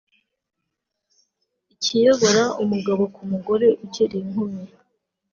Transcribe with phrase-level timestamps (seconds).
[1.73, 4.63] ikiyobora umugabo ku mugore ukiri inkumi